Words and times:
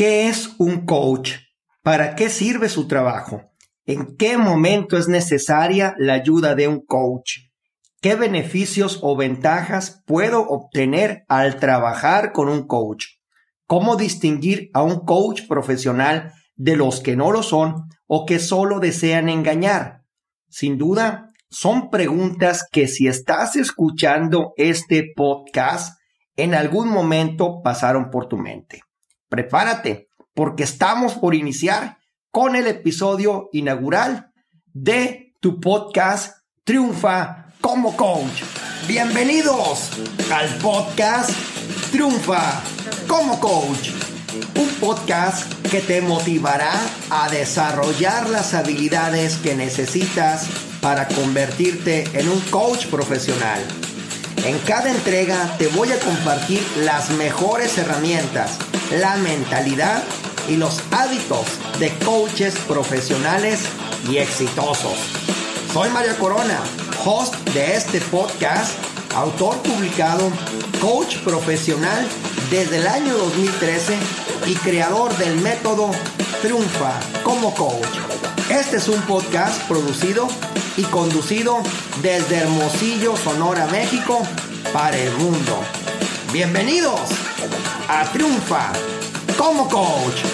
¿Qué 0.00 0.28
es 0.28 0.54
un 0.56 0.86
coach? 0.86 1.32
¿Para 1.82 2.14
qué 2.14 2.30
sirve 2.30 2.70
su 2.70 2.88
trabajo? 2.88 3.42
¿En 3.84 4.16
qué 4.16 4.38
momento 4.38 4.96
es 4.96 5.08
necesaria 5.08 5.94
la 5.98 6.14
ayuda 6.14 6.54
de 6.54 6.68
un 6.68 6.80
coach? 6.80 7.32
¿Qué 8.00 8.14
beneficios 8.14 9.00
o 9.02 9.14
ventajas 9.14 10.02
puedo 10.06 10.40
obtener 10.40 11.26
al 11.28 11.60
trabajar 11.60 12.32
con 12.32 12.48
un 12.48 12.66
coach? 12.66 13.08
¿Cómo 13.66 13.96
distinguir 13.96 14.70
a 14.72 14.82
un 14.82 15.04
coach 15.04 15.46
profesional 15.46 16.32
de 16.56 16.76
los 16.76 17.00
que 17.00 17.14
no 17.14 17.30
lo 17.30 17.42
son 17.42 17.90
o 18.06 18.24
que 18.24 18.38
solo 18.38 18.80
desean 18.80 19.28
engañar? 19.28 20.04
Sin 20.48 20.78
duda, 20.78 21.28
son 21.50 21.90
preguntas 21.90 22.66
que 22.72 22.88
si 22.88 23.06
estás 23.06 23.54
escuchando 23.54 24.54
este 24.56 25.12
podcast, 25.14 25.98
en 26.36 26.54
algún 26.54 26.88
momento 26.88 27.60
pasaron 27.62 28.08
por 28.08 28.28
tu 28.28 28.38
mente. 28.38 28.80
Prepárate, 29.30 30.08
porque 30.34 30.64
estamos 30.64 31.14
por 31.14 31.36
iniciar 31.36 31.98
con 32.32 32.56
el 32.56 32.66
episodio 32.66 33.48
inaugural 33.52 34.32
de 34.72 35.36
tu 35.38 35.60
podcast 35.60 36.38
Triunfa 36.64 37.46
como 37.60 37.96
Coach. 37.96 38.42
Bienvenidos 38.88 39.92
al 40.32 40.48
podcast 40.58 41.30
Triunfa 41.92 42.60
como 43.06 43.38
Coach. 43.38 43.90
Un 44.56 44.68
podcast 44.80 45.52
que 45.70 45.80
te 45.80 46.00
motivará 46.00 46.72
a 47.10 47.30
desarrollar 47.30 48.28
las 48.28 48.52
habilidades 48.52 49.36
que 49.36 49.54
necesitas 49.54 50.48
para 50.80 51.06
convertirte 51.06 52.02
en 52.18 52.28
un 52.28 52.40
coach 52.50 52.88
profesional. 52.88 53.62
En 54.44 54.58
cada 54.60 54.90
entrega 54.90 55.54
te 55.58 55.68
voy 55.68 55.92
a 55.92 55.98
compartir 55.98 56.62
las 56.78 57.10
mejores 57.10 57.76
herramientas, 57.76 58.52
la 58.90 59.16
mentalidad 59.16 60.02
y 60.48 60.56
los 60.56 60.80
hábitos 60.90 61.46
de 61.78 61.90
coaches 62.04 62.54
profesionales 62.66 63.60
y 64.08 64.16
exitosos. 64.16 64.96
Soy 65.72 65.90
María 65.90 66.16
Corona, 66.16 66.58
host 67.04 67.34
de 67.50 67.76
este 67.76 68.00
podcast, 68.00 68.72
autor 69.14 69.58
publicado, 69.58 70.30
coach 70.80 71.18
profesional 71.18 72.06
desde 72.50 72.78
el 72.78 72.86
año 72.86 73.16
2013 73.18 73.94
y 74.46 74.54
creador 74.54 75.14
del 75.18 75.36
método 75.36 75.90
Triunfa 76.40 76.98
como 77.22 77.54
coach. 77.54 77.86
Este 78.50 78.78
es 78.78 78.88
un 78.88 79.00
podcast 79.02 79.62
producido 79.68 80.26
y 80.80 80.84
conducido 80.84 81.62
desde 82.00 82.36
Hermosillo, 82.36 83.14
Sonora, 83.14 83.66
México, 83.66 84.22
para 84.72 84.96
el 84.96 85.12
mundo. 85.16 85.58
Bienvenidos 86.32 87.00
a 87.86 88.10
Triunfa 88.10 88.72
como 89.36 89.68
coach. 89.68 90.24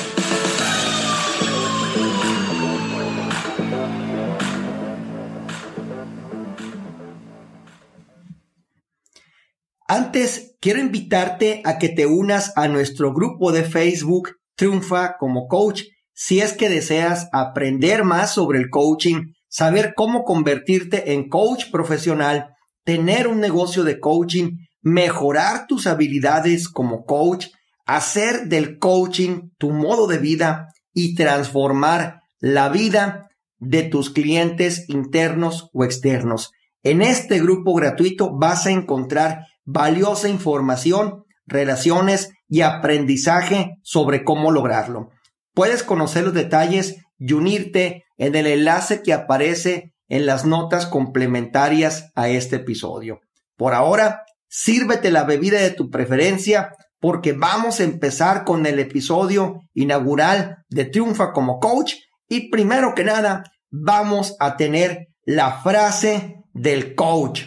Antes, 9.88 10.56
quiero 10.60 10.78
invitarte 10.78 11.62
a 11.64 11.78
que 11.78 11.88
te 11.88 12.06
unas 12.06 12.56
a 12.56 12.68
nuestro 12.68 13.12
grupo 13.12 13.50
de 13.50 13.64
Facebook 13.64 14.36
Triunfa 14.54 15.16
como 15.18 15.48
coach 15.48 15.82
si 16.12 16.40
es 16.40 16.52
que 16.52 16.68
deseas 16.68 17.28
aprender 17.32 18.04
más 18.04 18.32
sobre 18.32 18.58
el 18.60 18.70
coaching 18.70 19.32
saber 19.48 19.94
cómo 19.94 20.24
convertirte 20.24 21.12
en 21.12 21.28
coach 21.28 21.70
profesional, 21.70 22.54
tener 22.84 23.28
un 23.28 23.40
negocio 23.40 23.84
de 23.84 24.00
coaching, 24.00 24.58
mejorar 24.82 25.66
tus 25.66 25.86
habilidades 25.86 26.68
como 26.68 27.04
coach, 27.04 27.48
hacer 27.86 28.48
del 28.48 28.78
coaching 28.78 29.50
tu 29.58 29.70
modo 29.70 30.06
de 30.06 30.18
vida 30.18 30.68
y 30.92 31.14
transformar 31.14 32.22
la 32.38 32.68
vida 32.68 33.28
de 33.58 33.82
tus 33.82 34.10
clientes 34.10 34.88
internos 34.88 35.70
o 35.72 35.84
externos. 35.84 36.50
En 36.82 37.02
este 37.02 37.40
grupo 37.40 37.74
gratuito 37.74 38.36
vas 38.36 38.66
a 38.66 38.70
encontrar 38.70 39.46
valiosa 39.64 40.28
información, 40.28 41.24
relaciones 41.46 42.30
y 42.48 42.60
aprendizaje 42.60 43.78
sobre 43.82 44.24
cómo 44.24 44.52
lograrlo. 44.52 45.10
Puedes 45.54 45.82
conocer 45.82 46.24
los 46.24 46.34
detalles 46.34 46.96
y 47.18 47.32
unirte 47.32 48.04
en 48.18 48.34
el 48.34 48.46
enlace 48.46 49.02
que 49.02 49.12
aparece 49.12 49.94
en 50.08 50.26
las 50.26 50.44
notas 50.44 50.86
complementarias 50.86 52.10
a 52.14 52.28
este 52.28 52.56
episodio. 52.56 53.20
Por 53.56 53.74
ahora, 53.74 54.24
sírvete 54.48 55.10
la 55.10 55.24
bebida 55.24 55.60
de 55.60 55.70
tu 55.70 55.90
preferencia 55.90 56.72
porque 57.00 57.32
vamos 57.32 57.80
a 57.80 57.84
empezar 57.84 58.44
con 58.44 58.66
el 58.66 58.78
episodio 58.78 59.60
inaugural 59.74 60.64
de 60.68 60.84
Triunfa 60.86 61.32
como 61.32 61.60
Coach 61.60 61.94
y 62.28 62.50
primero 62.50 62.94
que 62.94 63.04
nada 63.04 63.44
vamos 63.70 64.36
a 64.40 64.56
tener 64.56 65.08
la 65.24 65.60
frase 65.60 66.36
del 66.52 66.94
coach. 66.94 67.42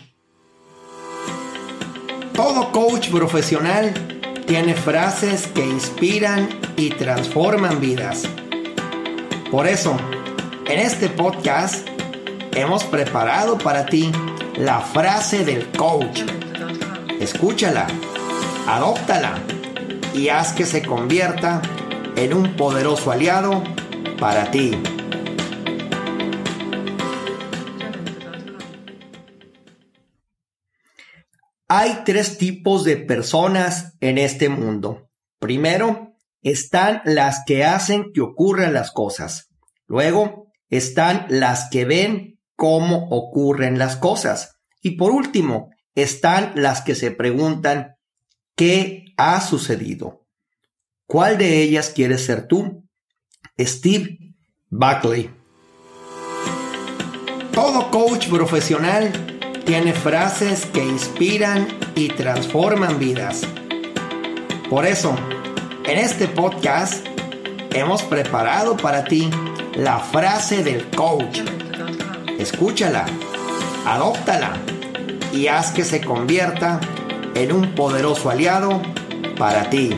Todo 2.33 2.71
coach 2.71 3.09
profesional 3.09 3.93
tiene 4.45 4.73
frases 4.73 5.47
que 5.47 5.65
inspiran 5.65 6.47
y 6.77 6.91
transforman 6.91 7.81
vidas. 7.81 8.23
Por 9.51 9.67
eso, 9.67 9.97
en 10.69 10.77
este 10.77 11.09
podcast 11.09 11.87
hemos 12.55 12.83
preparado 12.83 13.57
para 13.57 13.87
ti 13.87 14.11
la 14.55 14.81
frase 14.81 15.43
del 15.43 15.71
coach. 15.71 16.21
Escúchala, 17.19 17.87
adóptala 18.67 19.41
y 20.13 20.29
haz 20.29 20.53
que 20.53 20.65
se 20.65 20.83
convierta 20.83 21.63
en 22.15 22.35
un 22.35 22.55
poderoso 22.55 23.11
aliado 23.11 23.63
para 24.19 24.51
ti. 24.51 24.79
Hay 31.67 32.03
tres 32.05 32.37
tipos 32.37 32.83
de 32.83 32.97
personas 32.97 33.97
en 34.01 34.19
este 34.19 34.49
mundo. 34.49 35.09
Primero, 35.39 36.13
están 36.43 37.01
las 37.05 37.43
que 37.47 37.65
hacen 37.65 38.11
que 38.13 38.21
ocurran 38.21 38.73
las 38.73 38.91
cosas. 38.91 39.49
Luego 39.87 40.48
están 40.69 41.25
las 41.29 41.69
que 41.69 41.85
ven 41.85 42.39
cómo 42.55 43.07
ocurren 43.09 43.79
las 43.79 43.95
cosas. 43.95 44.59
Y 44.81 44.91
por 44.91 45.11
último, 45.11 45.71
están 45.95 46.51
las 46.55 46.81
que 46.81 46.95
se 46.95 47.11
preguntan 47.11 47.95
¿qué 48.55 49.05
ha 49.17 49.41
sucedido? 49.41 50.25
¿Cuál 51.05 51.37
de 51.37 51.61
ellas 51.61 51.89
quieres 51.89 52.25
ser 52.25 52.47
tú? 52.47 52.83
Steve 53.59 54.35
Buckley. 54.69 55.31
Todo 57.53 57.89
coach 57.91 58.29
profesional 58.29 59.11
tiene 59.65 59.93
frases 59.93 60.65
que 60.67 60.83
inspiran 60.83 61.67
y 61.95 62.09
transforman 62.09 62.99
vidas. 62.99 63.41
Por 64.69 64.85
eso, 64.85 65.15
en 65.85 65.97
este 65.97 66.27
podcast 66.27 67.05
hemos 67.71 68.03
preparado 68.03 68.77
para 68.77 69.03
ti 69.03 69.29
la 69.75 69.99
frase 69.99 70.63
del 70.63 70.89
coach. 70.89 71.41
Escúchala, 72.37 73.05
adóptala 73.85 74.57
y 75.33 75.47
haz 75.47 75.71
que 75.71 75.83
se 75.83 76.01
convierta 76.01 76.79
en 77.35 77.51
un 77.51 77.75
poderoso 77.75 78.29
aliado 78.29 78.81
para 79.37 79.69
ti. 79.69 79.95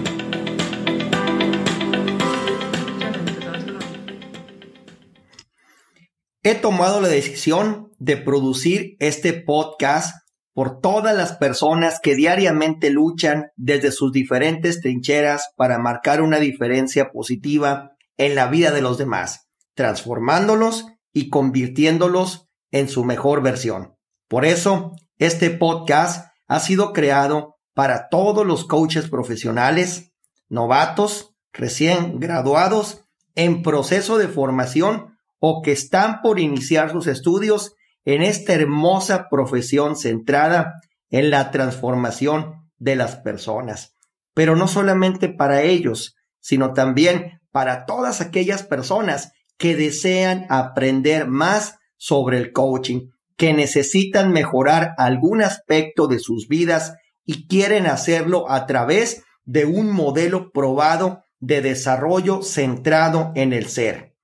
He 6.43 6.55
tomado 6.55 7.01
la 7.01 7.07
decisión 7.07 7.91
de 7.99 8.17
producir 8.17 8.95
este 8.99 9.33
podcast 9.33 10.15
por 10.53 10.81
todas 10.81 11.15
las 11.15 11.33
personas 11.37 11.99
que 12.01 12.15
diariamente 12.15 12.89
luchan 12.89 13.51
desde 13.55 13.91
sus 13.91 14.11
diferentes 14.11 14.81
trincheras 14.81 15.51
para 15.55 15.77
marcar 15.79 16.21
una 16.21 16.39
diferencia 16.39 17.11
positiva 17.11 17.91
en 18.17 18.35
la 18.35 18.47
vida 18.47 18.71
de 18.71 18.81
los 18.81 18.97
demás 18.97 19.50
transformándolos 19.81 20.85
y 21.11 21.31
convirtiéndolos 21.31 22.47
en 22.69 22.87
su 22.87 23.03
mejor 23.03 23.41
versión. 23.41 23.95
Por 24.27 24.45
eso, 24.45 24.95
este 25.17 25.49
podcast 25.49 26.27
ha 26.47 26.59
sido 26.59 26.93
creado 26.93 27.55
para 27.73 28.07
todos 28.09 28.45
los 28.45 28.65
coaches 28.65 29.09
profesionales, 29.09 30.11
novatos, 30.49 31.33
recién 31.51 32.19
graduados, 32.19 33.05
en 33.33 33.63
proceso 33.63 34.19
de 34.19 34.27
formación 34.27 35.17
o 35.39 35.63
que 35.63 35.71
están 35.71 36.21
por 36.21 36.39
iniciar 36.39 36.91
sus 36.91 37.07
estudios 37.07 37.73
en 38.05 38.21
esta 38.21 38.53
hermosa 38.53 39.29
profesión 39.31 39.95
centrada 39.95 40.75
en 41.09 41.31
la 41.31 41.49
transformación 41.49 42.69
de 42.77 42.95
las 42.95 43.15
personas. 43.15 43.95
Pero 44.35 44.55
no 44.55 44.67
solamente 44.67 45.27
para 45.27 45.63
ellos, 45.63 46.15
sino 46.39 46.73
también 46.73 47.41
para 47.49 47.87
todas 47.87 48.21
aquellas 48.21 48.61
personas 48.61 49.31
que 49.61 49.75
desean 49.75 50.47
aprender 50.49 51.27
más 51.27 51.75
sobre 51.95 52.39
el 52.39 52.51
coaching, 52.51 53.11
que 53.37 53.53
necesitan 53.53 54.31
mejorar 54.31 54.95
algún 54.97 55.43
aspecto 55.43 56.07
de 56.07 56.17
sus 56.17 56.47
vidas 56.47 56.95
y 57.25 57.47
quieren 57.47 57.85
hacerlo 57.85 58.49
a 58.49 58.65
través 58.65 59.23
de 59.45 59.65
un 59.65 59.91
modelo 59.91 60.51
probado 60.51 61.23
de 61.39 61.61
desarrollo 61.61 62.41
centrado 62.41 63.31
en 63.35 63.53
el 63.53 63.67
ser. 63.67 64.15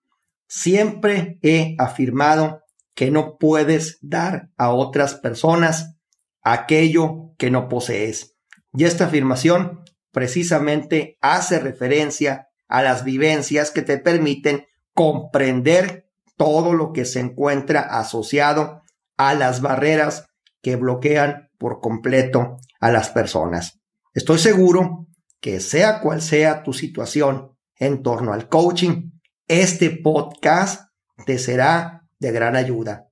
Siempre 0.48 1.38
he 1.44 1.76
afirmado 1.78 2.64
que 2.96 3.12
no 3.12 3.38
puedes 3.38 4.00
dar 4.02 4.50
a 4.58 4.72
otras 4.72 5.14
personas 5.14 5.98
aquello 6.42 7.36
que 7.38 7.52
no 7.52 7.70
posees. 7.70 8.36
Y 8.74 8.86
esta 8.86 9.06
afirmación 9.06 9.82
precisamente 10.12 11.20
hace 11.22 11.60
referencia 11.60 12.48
a 12.68 12.82
las 12.82 13.04
vivencias 13.04 13.70
que 13.70 13.84
te 13.84 14.00
permiten 14.00 14.66
comprender 14.98 16.10
todo 16.38 16.74
lo 16.74 16.92
que 16.92 17.06
se 17.06 17.20
encuentra 17.20 17.82
asociado 17.82 18.82
a 19.16 19.36
las 19.36 19.62
barreras 19.62 20.26
que 20.64 20.76
bloquean 20.76 21.52
por 21.60 21.82
completo 21.82 22.58
a 22.80 22.92
las 22.92 23.12
personas. 23.12 23.80
Estoy 24.16 24.40
seguro 24.40 25.06
que 25.40 25.60
sea 25.60 26.02
cual 26.02 26.20
sea 26.24 26.64
tu 26.64 26.74
situación 26.74 27.52
en 27.76 28.02
torno 28.02 28.34
al 28.34 28.50
coaching, 28.50 29.12
este 29.48 29.92
podcast 29.92 30.90
te 31.28 31.38
será 31.38 32.08
de 32.18 32.32
gran 32.32 32.56
ayuda. 32.56 33.06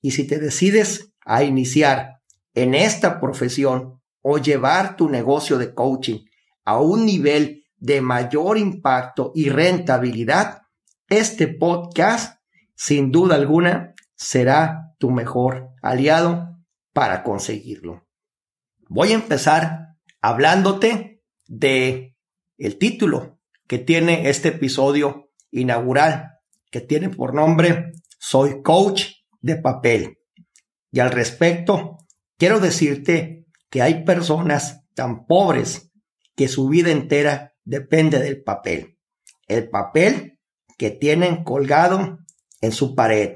Y 0.00 0.12
si 0.12 0.28
te 0.28 0.38
decides 0.38 1.12
a 1.24 1.42
iniciar 1.42 2.20
en 2.54 2.76
esta 2.76 3.18
profesión 3.18 4.00
o 4.22 4.38
llevar 4.38 4.94
tu 4.94 5.08
negocio 5.08 5.58
de 5.58 5.74
coaching 5.74 6.20
a 6.64 6.78
un 6.80 7.04
nivel 7.04 7.64
de 7.78 8.00
mayor 8.00 8.58
impacto 8.58 9.32
y 9.34 9.48
rentabilidad, 9.48 10.62
este 11.08 11.48
podcast, 11.48 12.40
sin 12.74 13.12
duda 13.12 13.36
alguna, 13.36 13.94
será 14.14 14.94
tu 14.98 15.10
mejor 15.10 15.70
aliado 15.82 16.58
para 16.92 17.22
conseguirlo. 17.22 18.06
Voy 18.88 19.12
a 19.12 19.14
empezar 19.16 19.96
hablándote 20.20 21.22
de 21.46 22.16
el 22.58 22.78
título 22.78 23.38
que 23.66 23.78
tiene 23.78 24.28
este 24.28 24.48
episodio 24.48 25.30
inaugural, 25.50 26.38
que 26.70 26.80
tiene 26.80 27.10
por 27.10 27.34
nombre 27.34 27.92
Soy 28.18 28.62
coach 28.62 29.08
de 29.40 29.56
papel. 29.56 30.18
Y 30.90 31.00
al 31.00 31.12
respecto, 31.12 31.98
quiero 32.38 32.60
decirte 32.60 33.46
que 33.70 33.82
hay 33.82 34.04
personas 34.04 34.84
tan 34.94 35.26
pobres 35.26 35.92
que 36.34 36.48
su 36.48 36.68
vida 36.68 36.90
entera 36.90 37.54
depende 37.64 38.18
del 38.18 38.42
papel. 38.42 38.98
El 39.46 39.68
papel 39.68 40.25
que 40.76 40.90
tienen 40.90 41.44
colgado 41.44 42.18
en 42.60 42.72
su 42.72 42.94
pared. 42.94 43.34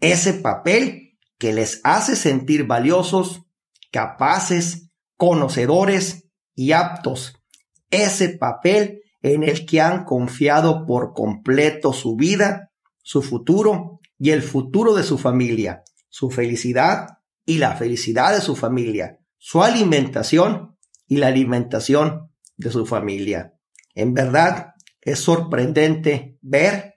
Ese 0.00 0.34
papel 0.34 1.16
que 1.38 1.52
les 1.52 1.80
hace 1.84 2.16
sentir 2.16 2.66
valiosos, 2.66 3.42
capaces, 3.90 4.90
conocedores 5.16 6.28
y 6.54 6.72
aptos. 6.72 7.42
Ese 7.90 8.30
papel 8.30 9.02
en 9.22 9.42
el 9.42 9.66
que 9.66 9.80
han 9.80 10.04
confiado 10.04 10.86
por 10.86 11.12
completo 11.14 11.92
su 11.92 12.16
vida, 12.16 12.72
su 13.02 13.22
futuro 13.22 14.00
y 14.18 14.30
el 14.30 14.42
futuro 14.42 14.94
de 14.94 15.02
su 15.02 15.18
familia, 15.18 15.82
su 16.08 16.30
felicidad 16.30 17.18
y 17.44 17.58
la 17.58 17.76
felicidad 17.76 18.34
de 18.34 18.40
su 18.40 18.56
familia, 18.56 19.18
su 19.38 19.62
alimentación 19.62 20.76
y 21.06 21.16
la 21.16 21.28
alimentación 21.28 22.30
de 22.56 22.70
su 22.70 22.86
familia. 22.86 23.54
En 23.94 24.14
verdad, 24.14 24.74
es 25.06 25.20
sorprendente 25.20 26.36
ver, 26.42 26.96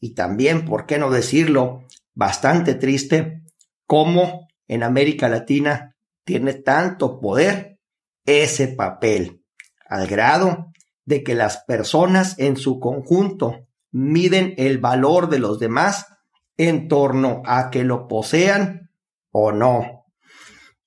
y 0.00 0.14
también, 0.14 0.64
por 0.64 0.86
qué 0.86 0.98
no 0.98 1.10
decirlo, 1.10 1.84
bastante 2.14 2.74
triste, 2.74 3.42
cómo 3.86 4.48
en 4.66 4.82
América 4.82 5.28
Latina 5.28 5.94
tiene 6.24 6.54
tanto 6.54 7.20
poder 7.20 7.78
ese 8.24 8.68
papel, 8.68 9.44
al 9.86 10.06
grado 10.06 10.72
de 11.04 11.22
que 11.22 11.34
las 11.34 11.58
personas 11.64 12.38
en 12.38 12.56
su 12.56 12.80
conjunto 12.80 13.68
miden 13.90 14.54
el 14.56 14.78
valor 14.78 15.28
de 15.28 15.38
los 15.38 15.58
demás 15.58 16.06
en 16.56 16.88
torno 16.88 17.42
a 17.44 17.70
que 17.70 17.84
lo 17.84 18.08
posean 18.08 18.90
o 19.32 19.52
no. 19.52 20.06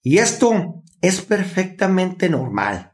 Y 0.02 0.18
esto 0.18 0.82
es 1.02 1.22
perfectamente 1.22 2.30
normal, 2.30 2.94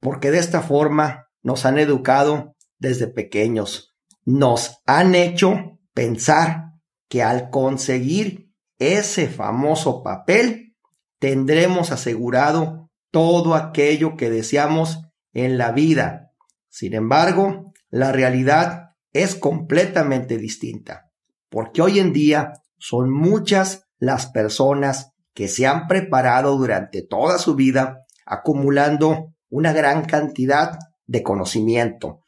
porque 0.00 0.32
de 0.32 0.38
esta 0.38 0.60
forma 0.60 1.28
nos 1.44 1.66
han 1.66 1.78
educado 1.78 2.56
desde 2.82 3.06
pequeños, 3.06 3.94
nos 4.24 4.82
han 4.86 5.14
hecho 5.14 5.78
pensar 5.94 6.72
que 7.08 7.22
al 7.22 7.48
conseguir 7.48 8.50
ese 8.78 9.28
famoso 9.28 10.02
papel, 10.02 10.74
tendremos 11.18 11.92
asegurado 11.92 12.90
todo 13.12 13.54
aquello 13.54 14.16
que 14.16 14.28
deseamos 14.30 14.98
en 15.32 15.56
la 15.56 15.70
vida, 15.70 16.32
sin 16.68 16.94
embargo, 16.94 17.72
la 17.90 18.12
realidad 18.12 18.94
es 19.12 19.34
completamente 19.34 20.38
distinta, 20.38 21.10
porque 21.50 21.82
hoy 21.82 22.00
en 22.00 22.12
día 22.12 22.54
son 22.78 23.10
muchas 23.10 23.84
las 23.98 24.26
personas 24.26 25.12
que 25.34 25.48
se 25.48 25.66
han 25.66 25.86
preparado 25.86 26.56
durante 26.56 27.02
toda 27.02 27.38
su 27.38 27.54
vida 27.54 28.06
acumulando 28.24 29.34
una 29.50 29.72
gran 29.74 30.06
cantidad 30.06 30.78
de 31.06 31.22
conocimiento. 31.22 32.21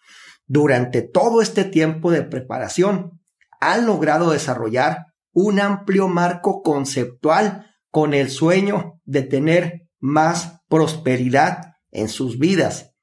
Durante 0.47 1.03
todo 1.03 1.43
este 1.43 1.65
tiempo 1.65 2.11
de 2.11 2.23
preparación, 2.23 3.21
han 3.61 3.87
logrado 3.87 4.31
desarrollar 4.31 5.07
un 5.33 5.61
amplio 5.61 6.09
marco 6.09 6.63
conceptual 6.63 7.75
con 7.91 8.15
el 8.15 8.31
sueño 8.31 9.01
de 9.05 9.23
tener 9.23 9.89
más 9.99 10.61
prosperidad 10.69 11.77
en 11.91 12.09
sus 12.09 12.39
vidas 12.39 12.95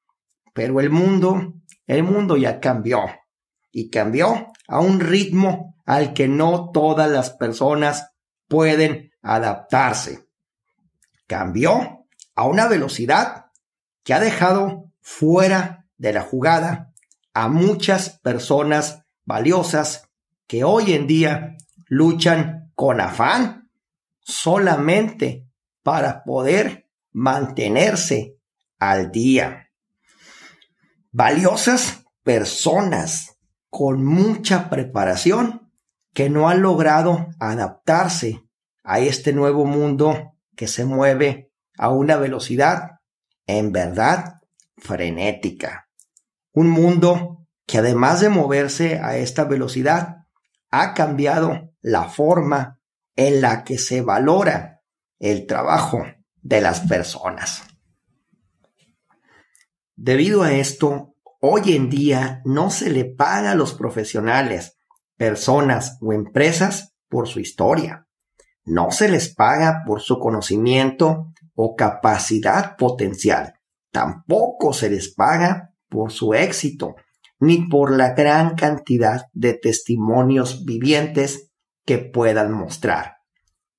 pero 0.53 0.79
el 0.79 0.89
mundo, 0.89 1.53
el 1.87 2.03
mundo 2.03 2.37
ya 2.37 2.59
cambió 2.59 3.05
y 3.71 3.89
cambió 3.89 4.51
a 4.67 4.79
un 4.79 4.99
ritmo 4.99 5.75
al 5.85 6.13
que 6.13 6.27
no 6.27 6.71
todas 6.71 7.09
las 7.09 7.31
personas 7.31 8.11
pueden 8.47 9.11
adaptarse. 9.21 10.27
Cambió 11.27 12.05
a 12.35 12.45
una 12.45 12.67
velocidad 12.67 13.45
que 14.03 14.13
ha 14.13 14.19
dejado 14.19 14.91
fuera 14.99 15.87
de 15.97 16.13
la 16.13 16.21
jugada 16.21 16.90
a 17.33 17.47
muchas 17.47 18.19
personas 18.19 19.03
valiosas 19.25 20.09
que 20.47 20.63
hoy 20.63 20.93
en 20.93 21.07
día 21.07 21.55
luchan 21.87 22.71
con 22.75 22.99
afán 23.01 23.69
solamente 24.19 25.47
para 25.83 26.23
poder 26.23 26.89
mantenerse 27.11 28.37
al 28.79 29.11
día 29.11 29.71
valiosas 31.11 32.05
personas 32.23 33.37
con 33.69 34.03
mucha 34.03 34.69
preparación 34.69 35.71
que 36.13 36.29
no 36.29 36.49
han 36.49 36.61
logrado 36.61 37.27
adaptarse 37.39 38.43
a 38.83 38.99
este 38.99 39.33
nuevo 39.33 39.65
mundo 39.65 40.33
que 40.55 40.67
se 40.67 40.85
mueve 40.85 41.51
a 41.77 41.89
una 41.89 42.17
velocidad 42.17 42.99
en 43.47 43.71
verdad 43.71 44.41
frenética. 44.77 45.89
Un 46.53 46.69
mundo 46.69 47.41
que 47.71 47.77
además 47.77 48.19
de 48.19 48.27
moverse 48.27 48.99
a 48.99 49.15
esta 49.15 49.45
velocidad, 49.45 50.25
ha 50.71 50.93
cambiado 50.93 51.71
la 51.81 52.03
forma 52.03 52.79
en 53.15 53.39
la 53.39 53.63
que 53.63 53.77
se 53.77 54.01
valora 54.01 54.81
el 55.19 55.45
trabajo 55.47 56.03
de 56.41 56.59
las 56.59 56.81
personas. 56.81 57.63
Debido 59.95 60.43
a 60.43 60.51
esto, 60.51 61.15
hoy 61.39 61.75
en 61.75 61.89
día 61.89 62.41
no 62.43 62.71
se 62.71 62.89
le 62.89 63.05
paga 63.05 63.51
a 63.51 63.55
los 63.55 63.73
profesionales, 63.73 64.77
personas 65.15 65.97
o 66.01 66.11
empresas 66.11 66.93
por 67.07 67.27
su 67.29 67.39
historia. 67.39 68.05
No 68.65 68.91
se 68.91 69.07
les 69.07 69.33
paga 69.33 69.83
por 69.85 70.01
su 70.01 70.19
conocimiento 70.19 71.31
o 71.55 71.75
capacidad 71.75 72.75
potencial. 72.75 73.53
Tampoco 73.91 74.73
se 74.73 74.89
les 74.89 75.13
paga 75.13 75.70
por 75.91 76.11
su 76.11 76.33
éxito, 76.33 76.95
ni 77.39 77.67
por 77.67 77.95
la 77.95 78.13
gran 78.13 78.55
cantidad 78.55 79.25
de 79.33 79.53
testimonios 79.53 80.63
vivientes 80.63 81.51
que 81.85 81.97
puedan 81.99 82.53
mostrar. 82.53 83.17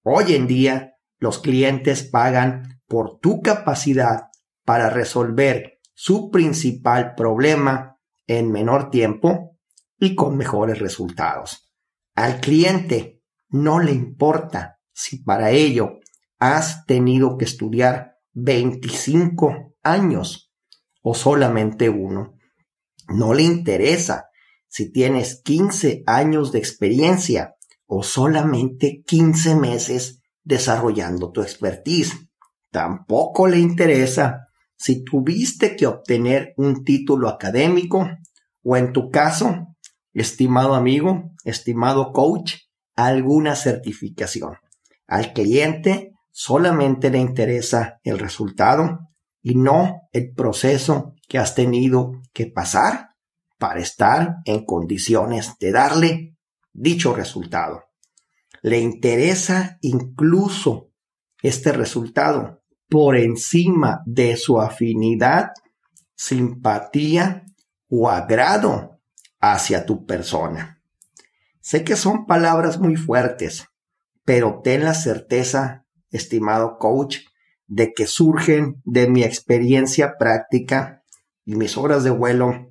Hoy 0.05 0.35
en 0.35 0.47
día, 0.47 0.97
los 1.19 1.39
clientes 1.39 2.03
pagan 2.03 2.81
por 2.87 3.19
tu 3.19 3.41
capacidad 3.41 4.29
para 4.65 4.91
resolver 4.91 5.81
su 5.95 6.31
principal 6.31 7.15
problema 7.15 7.99
en 8.27 8.53
menor 8.53 8.91
tiempo 8.91 9.57
y 9.99 10.15
con 10.15 10.37
mejores 10.37 10.79
resultados. 10.79 11.73
Al 12.15 12.41
cliente 12.41 13.23
no 13.49 13.79
le 13.81 13.93
importa 13.93 14.81
si 14.93 15.23
para 15.23 15.51
ello 15.51 16.01
has 16.39 16.85
tenido 16.85 17.39
que 17.39 17.45
estudiar 17.45 18.17
25 18.35 19.77
años 19.83 20.52
o 21.03 21.15
solamente 21.15 21.89
uno. 21.89 22.35
No 23.09 23.35
le 23.35 23.43
interesa 23.43 24.27
si 24.69 24.91
tienes 24.91 25.43
15 25.43 26.05
años 26.07 26.53
de 26.53 26.59
experiencia 26.59 27.57
o 27.87 28.03
solamente 28.03 29.03
15 29.07 29.57
meses 29.57 30.23
desarrollando 30.45 31.31
tu 31.31 31.43
expertise. 31.43 32.31
Tampoco 32.71 33.47
le 33.47 33.59
interesa 33.59 34.49
si 34.77 35.05
tuviste 35.05 35.77
que 35.77 35.87
obtener 35.87 36.55
un 36.57 36.85
título 36.85 37.29
académico 37.29 38.09
o 38.65 38.77
en 38.77 38.93
tu 38.93 39.11
caso, 39.11 39.69
estimado 40.15 40.75
amigo, 40.75 41.33
estimado 41.45 42.13
coach, 42.13 42.55
alguna 42.97 43.57
certificación. 43.57 44.57
Al 45.07 45.33
cliente 45.33 46.13
solamente 46.31 47.11
le 47.11 47.19
interesa 47.19 48.01
el 48.05 48.19
resultado 48.19 49.12
y 49.43 49.57
no 49.57 50.09
el 50.13 50.33
proceso 50.33 51.15
que 51.29 51.39
has 51.39 51.55
tenido 51.55 52.13
que 52.33 52.47
pasar 52.47 53.11
para 53.59 53.81
estar 53.81 54.37
en 54.45 54.65
condiciones 54.65 55.59
de 55.59 55.73
darle 55.73 56.37
dicho 56.73 57.15
resultado. 57.15 57.85
Le 58.63 58.79
interesa 58.81 59.79
incluso 59.83 60.91
este 61.43 61.73
resultado 61.73 62.63
por 62.89 63.17
encima 63.17 64.03
de 64.07 64.37
su 64.37 64.61
afinidad, 64.61 65.51
simpatía 66.15 67.45
o 67.89 68.09
agrado 68.09 69.01
hacia 69.41 69.85
tu 69.87 70.07
persona. 70.07 70.83
Sé 71.61 71.85
que 71.85 71.97
son 71.97 72.27
palabras 72.27 72.79
muy 72.79 72.97
fuertes, 72.97 73.67
pero 74.25 74.61
ten 74.63 74.85
la 74.85 74.95
certeza, 74.95 75.87
estimado 76.11 76.79
coach, 76.79 77.19
de 77.75 77.95
que 77.95 78.07
surgen 78.07 78.83
de 78.85 79.09
mi 79.09 79.25
experiencia 79.25 80.19
práctica 80.19 81.03
y 81.47 81.55
mis 81.55 81.79
horas 81.79 82.05
de 82.05 82.11
vuelo 82.11 82.71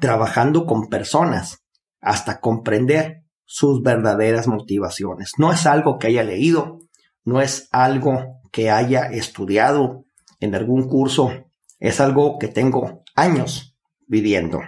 trabajando 0.00 0.66
con 0.66 0.88
personas 0.88 1.64
hasta 2.00 2.38
comprender 2.38 3.24
sus 3.44 3.82
verdaderas 3.82 4.46
motivaciones. 4.46 5.32
No 5.36 5.52
es 5.52 5.66
algo 5.66 5.98
que 5.98 6.06
haya 6.06 6.22
leído, 6.22 6.78
no 7.24 7.40
es 7.40 7.68
algo 7.72 8.40
que 8.52 8.70
haya 8.70 9.06
estudiado 9.06 10.04
en 10.38 10.54
algún 10.54 10.88
curso, 10.88 11.32
es 11.80 12.00
algo 12.00 12.38
que 12.38 12.46
tengo 12.46 13.02
años 13.16 13.76
viviendo. 14.06 14.60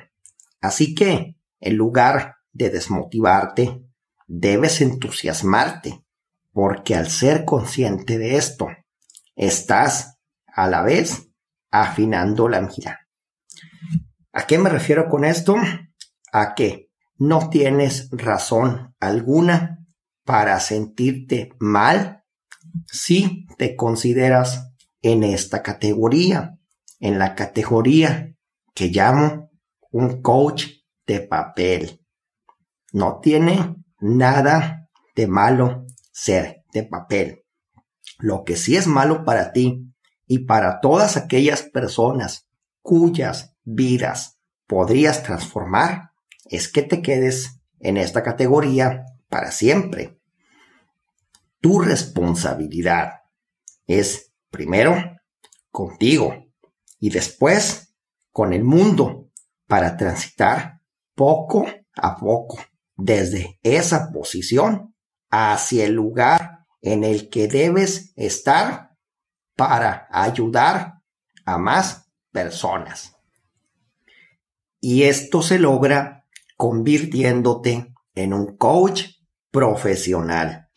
Así 0.60 0.92
que, 0.96 1.36
en 1.60 1.76
lugar 1.76 2.34
de 2.52 2.68
desmotivarte, 2.70 3.80
debes 4.26 4.80
entusiasmarte, 4.80 6.04
porque 6.50 6.96
al 6.96 7.06
ser 7.06 7.44
consciente 7.44 8.18
de 8.18 8.36
esto, 8.36 8.66
estás 9.36 10.18
a 10.46 10.68
la 10.68 10.82
vez 10.82 11.28
afinando 11.70 12.48
la 12.48 12.60
mira. 12.60 13.08
¿A 14.32 14.46
qué 14.46 14.58
me 14.58 14.70
refiero 14.70 15.08
con 15.08 15.24
esto? 15.24 15.56
A 16.32 16.54
que 16.54 16.90
no 17.18 17.50
tienes 17.50 18.08
razón 18.10 18.94
alguna 19.00 19.78
para 20.24 20.58
sentirte 20.60 21.50
mal 21.58 22.24
si 22.86 23.46
te 23.58 23.76
consideras 23.76 24.72
en 25.02 25.22
esta 25.24 25.62
categoría, 25.62 26.58
en 27.00 27.18
la 27.18 27.34
categoría 27.34 28.34
que 28.74 28.88
llamo 28.88 29.50
un 29.90 30.22
coach 30.22 30.66
de 31.06 31.20
papel. 31.20 32.00
No 32.92 33.20
tiene 33.20 33.76
nada 34.00 34.88
de 35.14 35.26
malo 35.26 35.86
ser 36.12 36.64
de 36.72 36.84
papel. 36.84 37.41
Lo 38.22 38.44
que 38.44 38.54
sí 38.54 38.76
es 38.76 38.86
malo 38.86 39.24
para 39.24 39.50
ti 39.50 39.92
y 40.28 40.44
para 40.44 40.80
todas 40.80 41.16
aquellas 41.16 41.64
personas 41.64 42.48
cuyas 42.80 43.56
vidas 43.64 44.38
podrías 44.68 45.24
transformar 45.24 46.12
es 46.44 46.68
que 46.68 46.82
te 46.82 47.02
quedes 47.02 47.60
en 47.80 47.96
esta 47.96 48.22
categoría 48.22 49.06
para 49.28 49.50
siempre. 49.50 50.20
Tu 51.60 51.80
responsabilidad 51.80 53.22
es 53.88 54.32
primero 54.50 54.94
contigo 55.72 56.46
y 57.00 57.10
después 57.10 57.92
con 58.30 58.52
el 58.52 58.62
mundo 58.62 59.30
para 59.66 59.96
transitar 59.96 60.80
poco 61.16 61.66
a 61.96 62.16
poco 62.16 62.60
desde 62.94 63.58
esa 63.64 64.12
posición 64.12 64.94
hacia 65.28 65.86
el 65.86 65.94
lugar 65.94 66.61
en 66.82 67.04
el 67.04 67.30
que 67.30 67.48
debes 67.48 68.12
estar 68.16 68.90
para 69.56 70.08
ayudar 70.10 71.00
a 71.44 71.58
más 71.58 72.10
personas. 72.32 73.16
Y 74.80 75.04
esto 75.04 75.42
se 75.42 75.58
logra 75.58 76.26
convirtiéndote 76.56 77.94
en 78.14 78.32
un 78.34 78.56
coach 78.56 79.04
profesional. 79.50 80.68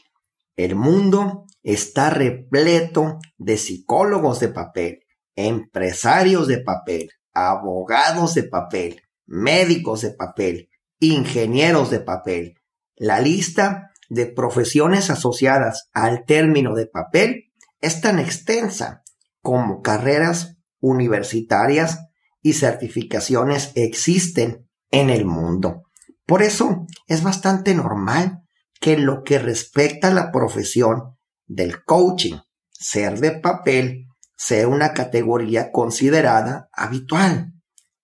El 0.55 0.75
mundo 0.75 1.45
está 1.63 2.11
repleto 2.11 3.19
de 3.37 3.57
psicólogos 3.57 4.39
de 4.39 4.49
papel, 4.49 4.99
empresarios 5.35 6.47
de 6.47 6.59
papel, 6.59 7.09
abogados 7.33 8.35
de 8.35 8.43
papel, 8.43 9.01
médicos 9.25 10.01
de 10.01 10.11
papel, 10.11 10.69
ingenieros 10.99 11.89
de 11.89 11.99
papel. 11.99 12.61
La 12.95 13.19
lista 13.19 13.91
de 14.09 14.27
profesiones 14.27 15.09
asociadas 15.09 15.89
al 15.93 16.25
término 16.25 16.75
de 16.75 16.87
papel 16.87 17.51
es 17.81 18.01
tan 18.01 18.19
extensa 18.19 19.03
como 19.41 19.81
carreras 19.81 20.57
universitarias 20.79 21.99
y 22.41 22.53
certificaciones 22.53 23.71
existen 23.75 24.69
en 24.91 25.09
el 25.09 25.25
mundo. 25.25 25.83
Por 26.25 26.41
eso 26.41 26.85
es 27.07 27.23
bastante 27.23 27.73
normal 27.75 28.43
que 28.79 28.93
en 28.93 29.05
lo 29.05 29.23
que 29.23 29.39
respecta 29.39 30.09
a 30.09 30.13
la 30.13 30.31
profesión 30.31 31.17
del 31.47 31.83
coaching, 31.83 32.37
ser 32.71 33.19
de 33.19 33.31
papel 33.31 34.07
sea 34.37 34.67
una 34.67 34.93
categoría 34.93 35.71
considerada 35.71 36.69
habitual 36.73 37.53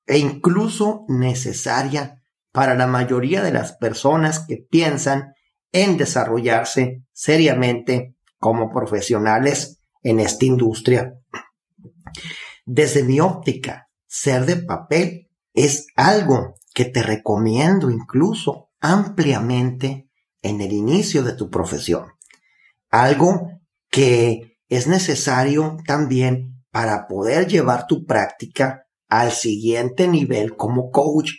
e 0.05 0.17
incluso 0.17 1.05
necesaria 1.07 2.21
para 2.51 2.75
la 2.75 2.87
mayoría 2.87 3.41
de 3.43 3.51
las 3.51 3.73
personas 3.73 4.45
que 4.47 4.57
piensan 4.57 5.33
en 5.71 5.97
desarrollarse 5.97 7.03
seriamente 7.11 8.15
como 8.37 8.71
profesionales 8.71 9.79
en 10.03 10.19
esta 10.19 10.45
industria. 10.45 11.13
Desde 12.65 13.03
mi 13.03 13.19
óptica, 13.19 13.89
ser 14.07 14.45
de 14.45 14.57
papel 14.57 15.29
es 15.53 15.87
algo 15.95 16.55
que 16.73 16.85
te 16.85 17.03
recomiendo 17.03 17.89
incluso 17.89 18.69
ampliamente 18.79 20.09
en 20.41 20.61
el 20.61 20.73
inicio 20.73 21.23
de 21.23 21.33
tu 21.33 21.49
profesión. 21.49 22.07
Algo 22.89 23.51
que 23.89 24.57
es 24.69 24.87
necesario 24.87 25.77
también 25.85 26.63
para 26.71 27.07
poder 27.07 27.47
llevar 27.47 27.87
tu 27.87 28.05
práctica 28.05 28.87
al 29.07 29.31
siguiente 29.31 30.07
nivel 30.07 30.55
como 30.55 30.89
coach 30.89 31.31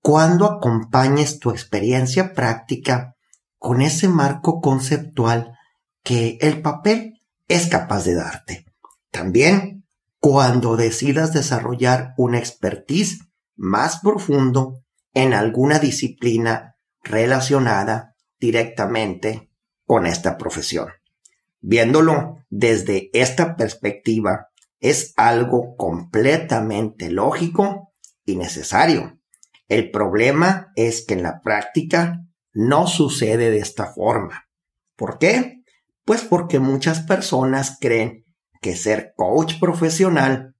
cuando 0.00 0.46
acompañes 0.46 1.38
tu 1.38 1.50
experiencia 1.50 2.34
práctica 2.34 3.16
con 3.62 3.80
ese 3.80 4.08
marco 4.08 4.60
conceptual 4.60 5.56
que 6.02 6.36
el 6.40 6.62
papel 6.62 7.20
es 7.46 7.68
capaz 7.68 8.04
de 8.04 8.16
darte. 8.16 8.66
También 9.12 9.86
cuando 10.18 10.76
decidas 10.76 11.32
desarrollar 11.32 12.12
una 12.16 12.38
expertise 12.38 13.20
más 13.54 14.00
profundo 14.00 14.82
en 15.14 15.32
alguna 15.32 15.78
disciplina 15.78 16.74
relacionada 17.04 18.16
directamente 18.40 19.48
con 19.86 20.06
esta 20.06 20.36
profesión. 20.36 20.88
Viéndolo 21.60 22.38
desde 22.50 23.10
esta 23.12 23.54
perspectiva, 23.54 24.48
es 24.80 25.14
algo 25.16 25.76
completamente 25.76 27.10
lógico 27.10 27.92
y 28.24 28.34
necesario. 28.34 29.20
El 29.68 29.92
problema 29.92 30.72
es 30.74 31.06
que 31.06 31.14
en 31.14 31.22
la 31.22 31.40
práctica 31.40 32.26
no 32.52 32.86
sucede 32.86 33.50
de 33.50 33.58
esta 33.58 33.92
forma. 33.92 34.48
¿Por 34.96 35.18
qué? 35.18 35.62
Pues 36.04 36.22
porque 36.22 36.58
muchas 36.58 37.00
personas 37.00 37.78
creen 37.80 38.24
que 38.60 38.76
ser 38.76 39.12
coach 39.16 39.58
profesional 39.58 40.54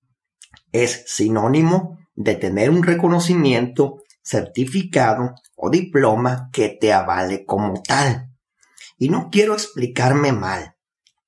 es 0.72 1.04
sinónimo 1.06 1.98
de 2.14 2.34
tener 2.34 2.70
un 2.70 2.82
reconocimiento, 2.82 4.02
certificado 4.22 5.34
o 5.56 5.70
diploma 5.70 6.48
que 6.52 6.68
te 6.68 6.92
avale 6.92 7.44
como 7.44 7.82
tal. 7.82 8.30
Y 8.98 9.08
no 9.08 9.30
quiero 9.30 9.54
explicarme 9.54 10.32
mal. 10.32 10.76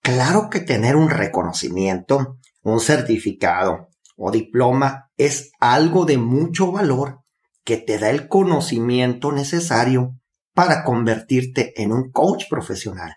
Claro 0.01 0.51
que 0.51 0.61
tener 0.61 0.97
un 0.97 1.11
reconocimiento, 1.11 2.39
un 2.63 2.81
certificado 2.81 3.89
o 4.17 4.31
diploma 4.31 5.11
es 5.17 5.51
algo 5.61 6.05
de 6.05 6.19
mucho 6.19 6.71
valor 6.71 7.21
que 7.65 7.79
te 7.79 7.99
da 7.99 8.11
el 8.11 8.29
conocimiento 8.29 9.33
necesario 9.33 10.21
para 10.55 10.85
convertirte 10.85 11.81
en 11.81 11.93
un 11.93 12.11
coach 12.11 12.45
profesional. 12.49 13.17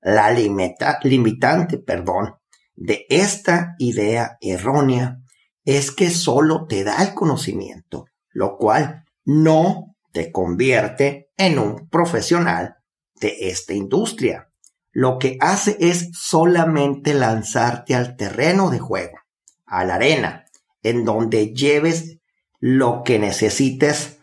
La 0.00 0.30
limitante, 0.32 1.78
perdón, 1.78 2.34
de 2.74 3.06
esta 3.08 3.76
idea 3.78 4.38
errónea 4.40 5.18
es 5.64 5.92
que 5.92 6.10
solo 6.10 6.66
te 6.66 6.82
da 6.82 7.02
el 7.02 7.14
conocimiento, 7.14 8.06
lo 8.30 8.56
cual 8.56 9.04
no 9.24 9.94
te 10.12 10.32
convierte 10.32 11.30
en 11.36 11.58
un 11.58 11.88
profesional 11.88 12.76
de 13.20 13.48
esta 13.48 13.74
industria. 13.74 14.50
Lo 14.90 15.18
que 15.18 15.36
hace 15.40 15.76
es 15.80 16.10
solamente 16.12 17.14
lanzarte 17.14 17.94
al 17.94 18.16
terreno 18.16 18.70
de 18.70 18.78
juego, 18.78 19.18
a 19.64 19.84
la 19.84 19.94
arena, 19.94 20.46
en 20.82 21.04
donde 21.04 21.54
lleves 21.54 22.18
lo 22.58 23.02
que 23.04 23.18
necesites 23.18 24.18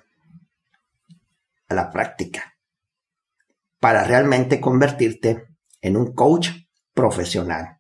a 1.69 1.75
la 1.75 1.89
práctica 1.91 2.55
para 3.79 4.03
realmente 4.03 4.59
convertirte 4.59 5.45
en 5.81 5.95
un 5.95 6.13
coach 6.13 6.49
profesional. 6.93 7.79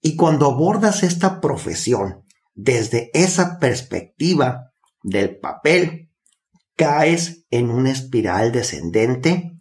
Y 0.00 0.16
cuando 0.16 0.46
abordas 0.46 1.02
esta 1.02 1.40
profesión 1.40 2.24
desde 2.54 3.10
esa 3.12 3.58
perspectiva 3.58 4.72
del 5.02 5.38
papel, 5.38 6.10
caes 6.76 7.44
en 7.50 7.70
una 7.70 7.90
espiral 7.90 8.52
descendente 8.52 9.52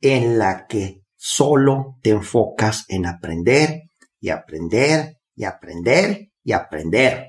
en 0.00 0.38
la 0.38 0.66
que 0.66 1.02
solo 1.16 1.98
te 2.02 2.10
enfocas 2.10 2.84
en 2.88 3.06
aprender 3.06 3.82
y 4.20 4.30
aprender 4.30 5.18
y 5.34 5.44
aprender 5.44 6.30
y 6.42 6.52
aprender. 6.52 7.28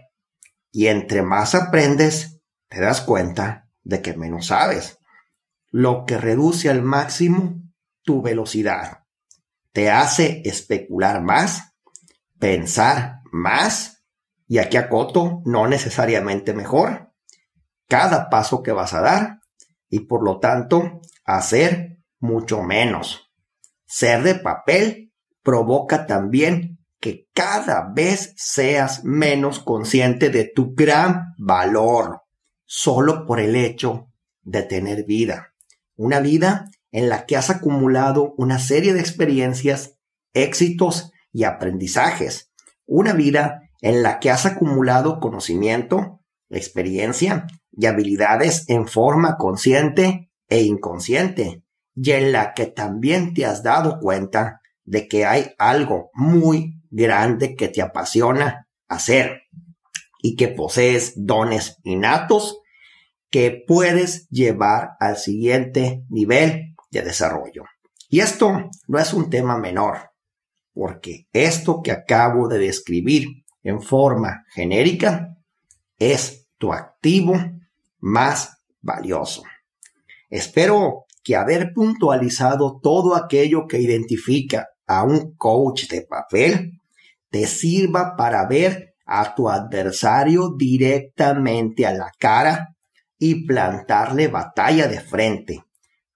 Y 0.72 0.88
entre 0.88 1.22
más 1.22 1.54
aprendes, 1.54 2.42
te 2.70 2.82
das 2.82 3.02
cuenta 3.02 3.70
de 3.84 4.02
que 4.02 4.18
menos 4.18 4.48
sabes, 4.48 4.98
lo 5.74 6.06
que 6.06 6.20
reduce 6.20 6.70
al 6.70 6.84
máximo 6.84 7.60
tu 8.03 8.22
velocidad. 8.22 9.06
Te 9.72 9.89
hace 9.89 10.44
especular 10.46 11.24
más, 11.24 11.74
pensar 12.38 13.22
más, 13.32 14.06
y 14.48 14.60
aquí 14.60 14.77
acoto, 14.77 15.42
no 15.46 15.68
necesariamente 15.68 16.53
mejor, 16.53 17.12
cada 17.88 18.30
paso 18.30 18.62
que 18.62 18.72
vas 18.72 18.94
a 18.94 19.01
dar, 19.01 19.39
y 19.89 20.01
por 20.01 20.24
lo 20.24 20.39
tanto, 20.39 21.01
hacer 21.25 21.98
mucho 22.20 22.62
menos. 22.62 23.34
Ser 23.88 24.22
de 24.22 24.36
papel 24.36 25.12
provoca 25.42 26.06
también 26.06 26.86
que 27.00 27.30
cada 27.34 27.89
vez 27.92 28.36
seas 28.38 29.03
menos 29.03 29.58
consciente 29.58 30.30
de 30.30 30.51
tu 30.53 30.75
gran 30.75 31.34
valor, 31.39 32.22
solo 32.63 33.25
por 33.25 33.39
el 33.39 33.56
hecho 33.56 34.12
de 34.44 34.62
tener 34.62 35.06
vida. 35.06 35.53
Una 35.96 36.20
vida 36.20 36.70
en 36.92 37.10
la 37.10 37.26
que 37.26 37.36
has 37.38 37.50
acumulado 37.50 38.34
una 38.38 38.60
serie 38.60 38.94
de 38.94 39.00
experiencias, 39.00 39.98
éxitos 40.34 41.12
y 41.32 41.44
aprendizajes. 41.44 42.52
Una 42.86 43.14
vida 43.14 43.70
en 43.82 44.04
la 44.04 44.20
que 44.20 44.30
has 44.30 44.46
acumulado 44.46 45.20
conocimiento, 45.20 46.22
experiencia 46.50 47.48
y 47.72 47.88
habilidades 47.88 48.66
en 48.70 48.88
forma 48.88 49.38
consciente 49.38 50.30
e 50.48 50.62
inconsciente, 50.62 51.64
y 51.96 52.12
en 52.12 52.32
la 52.32 52.54
que 52.54 52.66
también 52.66 53.34
te 53.34 53.46
has 53.46 53.64
dado 53.64 54.00
cuenta 54.00 54.62
de 54.86 55.08
que 55.08 55.26
hay 55.26 55.52
algo 55.58 56.10
muy 56.14 56.82
grande 56.90 57.56
que 57.56 57.68
te 57.68 57.82
apasiona 57.82 58.68
hacer 58.88 59.44
y 60.22 60.36
que 60.36 60.48
posees 60.48 61.14
dones 61.16 61.78
innatos 61.84 62.60
que 63.34 63.63
puedes 63.68 64.30
llevar 64.30 64.92
al 65.00 65.18
siguiente 65.18 66.06
nivel 66.08 66.75
de 66.92 67.02
desarrollo. 67.02 67.63
Y 68.08 68.20
esto 68.20 68.70
no 68.88 69.00
es 69.00 69.12
un 69.12 69.32
tema 69.32 69.58
menor, 69.58 70.12
porque 70.72 71.25
esto 71.34 71.82
que 71.82 71.92
acabo 71.92 72.48
de 72.48 72.60
describir 72.60 73.25
en 73.63 73.82
forma 73.82 74.46
genérica 74.54 75.36
es 75.98 76.48
tu 76.60 76.74
activo 76.74 77.34
más 77.98 78.56
valioso. 78.82 79.42
Espero 80.30 81.06
que 81.24 81.36
haber 81.36 81.74
puntualizado 81.74 82.80
todo 82.84 83.16
aquello 83.16 83.66
que 83.68 83.82
identifica 83.82 84.68
a 84.86 85.06
un 85.06 85.36
coach 85.38 85.88
de 85.90 86.04
papel 86.04 86.74
te 87.32 87.48
sirva 87.48 88.16
para 88.16 88.46
ver 88.46 88.94
a 89.08 89.34
tu 89.34 89.50
adversario 89.50 90.54
directamente 90.56 91.88
a 91.88 91.94
la 91.94 92.12
cara 92.20 92.73
y 93.25 93.46
plantarle 93.46 94.27
batalla 94.27 94.89
de 94.89 95.00
frente 95.00 95.63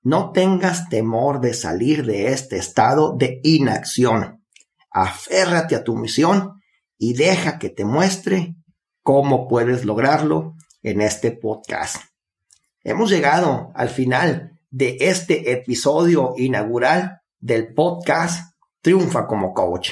no 0.04 0.34
tengas 0.34 0.90
temor 0.90 1.40
de 1.40 1.54
salir 1.54 2.06
de 2.06 2.34
este 2.34 2.58
estado 2.58 3.16
de 3.16 3.40
inacción. 3.44 4.44
Aférrate 4.92 5.78
a 5.78 5.86
tu 5.86 5.96
misión 5.96 6.62
y 6.98 7.14
deja 7.14 7.60
que 7.60 7.70
te 7.70 7.86
muestre 7.86 8.56
cómo 9.04 9.48
puedes 9.48 9.86
lograrlo 9.86 10.56
en 10.84 11.00
este 11.00 11.32
podcast. 11.32 11.96
Hemos 12.84 13.10
llegado 13.10 13.72
al 13.74 13.88
final 13.88 14.60
de 14.70 14.98
este 15.00 15.54
episodio 15.54 16.34
inaugural 16.36 17.22
del 17.40 17.74
podcast 17.74 18.54
Triunfa 18.82 19.28
como 19.28 19.54
Coach, 19.54 19.92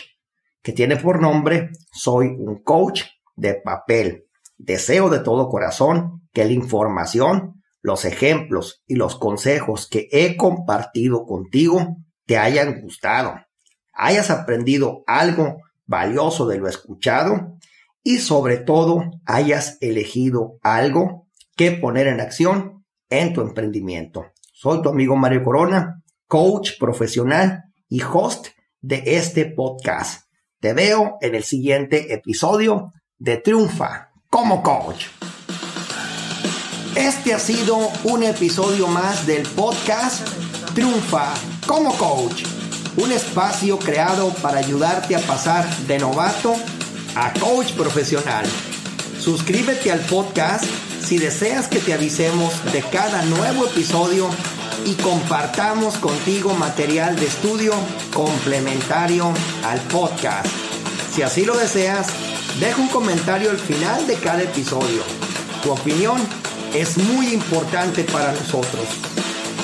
que 0.61 0.73
tiene 0.73 0.97
por 0.97 1.21
nombre 1.21 1.69
Soy 1.93 2.27
un 2.27 2.61
coach 2.61 3.03
de 3.37 3.53
papel. 3.55 4.24
Deseo 4.57 5.09
de 5.09 5.19
todo 5.19 5.49
corazón 5.49 6.21
que 6.33 6.45
la 6.45 6.51
información 6.51 7.55
los 7.85 8.03
ejemplos 8.03 8.83
y 8.87 8.95
los 8.95 9.15
consejos 9.15 9.87
que 9.87 10.09
he 10.11 10.37
compartido 10.37 11.27
contigo 11.27 11.97
te 12.25 12.39
hayan 12.39 12.81
gustado, 12.81 13.35
hayas 13.93 14.31
aprendido 14.31 15.03
algo 15.05 15.57
valioso 15.85 16.47
de 16.47 16.57
lo 16.57 16.67
escuchado 16.67 17.59
y 18.01 18.17
sobre 18.17 18.57
todo 18.57 19.11
hayas 19.27 19.77
elegido 19.81 20.57
algo 20.63 21.27
que 21.55 21.73
poner 21.73 22.07
en 22.07 22.21
acción 22.21 22.83
en 23.11 23.33
tu 23.33 23.41
emprendimiento. 23.41 24.31
Soy 24.51 24.81
tu 24.81 24.89
amigo 24.89 25.15
Mario 25.15 25.43
Corona, 25.43 26.01
coach 26.27 26.79
profesional 26.79 27.65
y 27.87 28.01
host 28.01 28.47
de 28.81 29.03
este 29.05 29.45
podcast. 29.45 30.27
Te 30.59 30.73
veo 30.73 31.17
en 31.21 31.35
el 31.35 31.43
siguiente 31.43 32.15
episodio 32.15 32.93
de 33.19 33.37
Triunfa 33.37 34.09
como 34.35 34.61
coach. 34.61 35.05
Este 36.93 37.33
ha 37.33 37.39
sido 37.39 37.77
un 38.03 38.21
episodio 38.21 38.85
más 38.85 39.25
del 39.25 39.43
podcast 39.43 40.27
Triunfa 40.73 41.33
como 41.65 41.95
coach, 41.95 42.43
un 42.97 43.13
espacio 43.13 43.79
creado 43.79 44.33
para 44.41 44.57
ayudarte 44.57 45.15
a 45.15 45.21
pasar 45.21 45.65
de 45.87 45.99
novato 45.99 46.53
a 47.15 47.31
coach 47.39 47.71
profesional. 47.77 48.45
Suscríbete 49.21 49.89
al 49.89 50.01
podcast 50.01 50.65
si 51.01 51.17
deseas 51.17 51.69
que 51.69 51.79
te 51.79 51.93
avisemos 51.93 52.51
de 52.73 52.81
cada 52.81 53.21
nuevo 53.21 53.67
episodio 53.67 54.27
y 54.85 54.95
compartamos 54.95 55.95
contigo 55.95 56.53
material 56.55 57.15
de 57.15 57.27
estudio 57.27 57.71
complementario 58.13 59.31
al 59.63 59.79
podcast. 59.83 60.47
Si 61.13 61.21
así 61.21 61.45
lo 61.45 61.55
deseas, 61.55 62.07
deja 62.59 62.81
un 62.81 62.87
comentario 62.87 63.49
al 63.49 63.59
final 63.59 64.07
de 64.07 64.15
cada 64.15 64.43
episodio. 64.43 65.03
Tu 65.63 65.71
opinión 65.71 66.21
es 66.73 66.97
muy 66.97 67.33
importante 67.33 68.03
para 68.03 68.31
nosotros. 68.31 68.85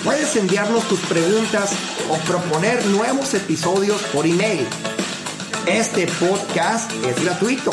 Puedes 0.03 0.35
enviarnos 0.35 0.83
tus 0.87 0.99
preguntas 1.01 1.71
o 2.09 2.17
proponer 2.25 2.85
nuevos 2.87 3.33
episodios 3.33 4.01
por 4.13 4.25
email. 4.25 4.65
Este 5.67 6.07
podcast 6.07 6.91
es 7.05 7.23
gratuito. 7.23 7.71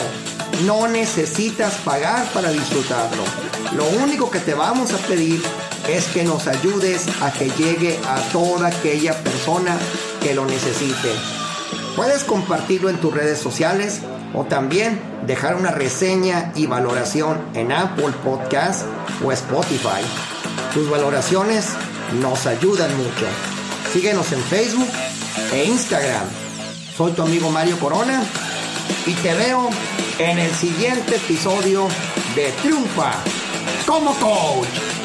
No 0.67 0.89
necesitas 0.89 1.75
pagar 1.77 2.27
para 2.33 2.51
disfrutarlo. 2.51 3.23
Lo 3.75 3.87
único 4.03 4.31
que 4.31 4.41
te 4.41 4.55
vamos 4.55 4.93
a 4.93 4.99
pedir 4.99 5.43
es 5.89 6.07
que 6.07 6.25
nos 6.25 6.47
ayudes 6.47 7.07
a 7.23 7.33
que 7.33 7.51
llegue 7.51 7.99
a 8.07 8.17
toda 8.33 8.69
aquella 8.69 9.19
persona 9.23 9.77
que 10.23 10.35
lo 10.35 10.45
necesite. 10.45 11.13
Puedes 11.97 12.25
compartirlo 12.25 12.91
en 12.91 12.99
tus 12.99 13.15
redes 13.15 13.39
sociales 13.39 14.01
o 14.35 14.45
también 14.45 15.01
dejar 15.27 15.57
una 15.57 15.71
reseña 15.71 16.53
y 16.55 16.67
valoración 16.67 17.39
en 17.55 17.73
Apple 17.73 18.13
Podcast 18.25 18.87
o 19.25 19.33
Spotify. 19.33 20.03
Tus 20.75 20.89
valoraciones 20.91 21.71
nos 22.21 22.47
ayudan 22.47 22.95
mucho. 22.97 23.27
Síguenos 23.93 24.33
en 24.33 24.41
Facebook 24.41 24.89
e 25.53 25.65
Instagram. 25.65 26.25
Soy 26.97 27.13
tu 27.13 27.23
amigo 27.23 27.51
Mario 27.51 27.79
Corona 27.79 28.23
y 29.07 29.13
te 29.15 29.35
veo 29.35 29.71
en 30.19 30.39
el 30.39 30.51
siguiente 30.53 31.17
episodio 31.17 31.89
de 32.35 32.53
Triunfa 32.63 33.13
como 33.87 34.13
coach. 34.15 34.98